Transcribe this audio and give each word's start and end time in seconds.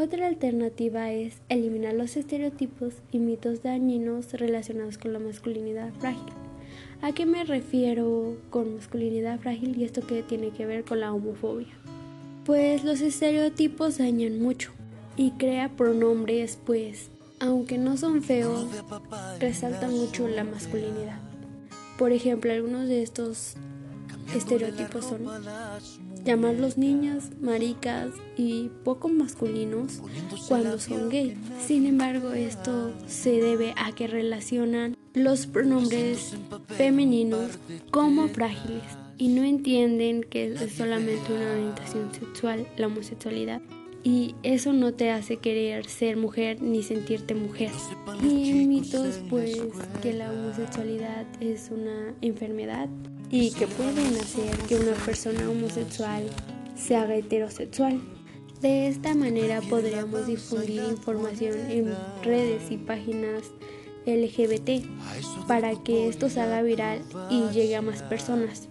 Otra 0.00 0.28
alternativa 0.28 1.12
es 1.12 1.42
eliminar 1.50 1.92
los 1.92 2.16
estereotipos 2.16 2.94
y 3.12 3.18
mitos 3.18 3.62
dañinos 3.62 4.32
relacionados 4.32 4.96
con 4.96 5.12
la 5.12 5.18
masculinidad 5.18 5.92
frágil. 5.98 6.32
¿A 7.02 7.12
qué 7.12 7.26
me 7.26 7.44
refiero 7.44 8.38
con 8.48 8.76
masculinidad 8.76 9.38
frágil 9.40 9.76
y 9.76 9.84
esto 9.84 10.00
que 10.00 10.22
tiene 10.22 10.52
que 10.52 10.64
ver 10.64 10.84
con 10.84 11.00
la 11.00 11.12
homofobia? 11.12 11.68
Pues 12.46 12.82
los 12.82 13.02
estereotipos 13.02 13.98
dañan 13.98 14.40
mucho 14.40 14.70
y 15.18 15.32
crea 15.32 15.68
pronombres 15.68 16.58
pues 16.64 17.10
aunque 17.38 17.76
no 17.76 17.98
son 17.98 18.22
feos, 18.22 18.68
resaltan 19.38 19.92
mucho 19.92 20.26
la 20.28 20.44
masculinidad. 20.44 21.18
Por 21.98 22.12
ejemplo, 22.12 22.50
algunos 22.54 22.88
de 22.88 23.02
estos 23.02 23.54
estereotipos 24.34 25.04
son 25.04 25.26
llamarlos 26.24 26.78
niñas, 26.78 27.30
maricas 27.40 28.08
y 28.36 28.70
poco 28.84 29.08
masculinos 29.08 30.00
cuando 30.48 30.78
son 30.78 31.08
gay. 31.08 31.36
Sin 31.66 31.86
embargo, 31.86 32.32
esto 32.32 32.92
se 33.06 33.32
debe 33.32 33.74
a 33.76 33.92
que 33.92 34.06
relacionan 34.06 34.96
los 35.14 35.46
pronombres 35.46 36.36
femeninos 36.68 37.58
como 37.90 38.28
frágiles 38.28 38.82
y 39.18 39.28
no 39.28 39.42
entienden 39.42 40.22
que 40.22 40.54
es 40.54 40.72
solamente 40.72 41.32
una 41.32 41.52
orientación 41.52 42.12
sexual, 42.14 42.66
la 42.76 42.86
homosexualidad, 42.86 43.60
y 44.02 44.34
eso 44.42 44.72
no 44.72 44.94
te 44.94 45.10
hace 45.10 45.36
querer 45.36 45.86
ser 45.86 46.16
mujer 46.16 46.62
ni 46.62 46.82
sentirte 46.82 47.34
mujer. 47.34 47.70
Y 48.22 48.52
mitos 48.66 49.20
pues 49.28 49.58
que 50.02 50.14
la 50.14 50.32
homosexualidad 50.32 51.26
es 51.40 51.70
una 51.70 52.14
enfermedad 52.22 52.88
y 53.30 53.52
que 53.52 53.66
pueden 53.66 54.16
hacer 54.16 54.56
que 54.68 54.76
una 54.76 54.92
persona 55.04 55.48
homosexual 55.48 56.24
se 56.76 56.96
haga 56.96 57.16
heterosexual. 57.16 58.00
De 58.60 58.88
esta 58.88 59.14
manera 59.14 59.62
podríamos 59.62 60.26
difundir 60.26 60.82
información 60.90 61.56
en 61.70 61.94
redes 62.22 62.70
y 62.70 62.76
páginas 62.76 63.44
LGBT 64.06 64.84
para 65.46 65.74
que 65.82 66.08
esto 66.08 66.28
se 66.28 66.40
haga 66.40 66.62
viral 66.62 67.02
y 67.30 67.48
llegue 67.52 67.76
a 67.76 67.82
más 67.82 68.02
personas. 68.02 68.68